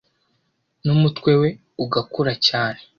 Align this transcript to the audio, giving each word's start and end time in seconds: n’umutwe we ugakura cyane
n’umutwe 0.85 1.31
we 1.41 1.49
ugakura 1.83 2.33
cyane 2.47 2.79